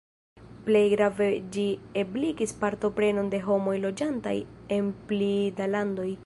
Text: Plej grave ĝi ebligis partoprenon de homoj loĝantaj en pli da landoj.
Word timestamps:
Plej 0.67 0.81
grave 0.93 1.27
ĝi 1.57 1.65
ebligis 2.03 2.55
partoprenon 2.63 3.31
de 3.35 3.43
homoj 3.49 3.77
loĝantaj 3.85 4.35
en 4.79 4.93
pli 5.13 5.33
da 5.61 5.71
landoj. 5.77 6.11